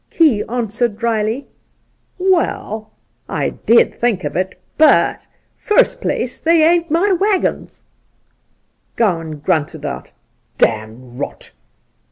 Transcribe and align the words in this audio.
Key 0.09 0.41
answered 0.49 0.97
dryly:' 0.97 1.45
Waal, 2.17 2.91
I 3.29 3.51
did 3.51 4.01
think 4.01 4.23
of 4.23 4.35
it; 4.35 4.59
but, 4.75 5.27
first 5.55 6.01
place, 6.01 6.39
they 6.39 6.63
ain't 6.67 6.89
my 6.89 7.11
waggons' 7.11 7.83
Gowan 8.95 9.37
grunted 9.37 9.85
out,' 9.85 10.11
Dam 10.57 11.19
rot 11.19 11.51